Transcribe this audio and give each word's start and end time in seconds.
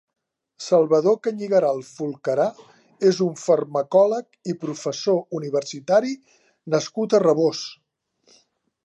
Salvador 0.67 1.17
Cañigueral 1.25 1.83
Folcarà 1.89 2.47
és 3.09 3.19
un 3.25 3.37
farmacòleg 3.41 4.51
i 4.55 4.55
professor 4.65 5.21
universitari 5.41 6.15
nascut 6.77 7.17
a 7.19 7.21
Rabós. 7.27 7.61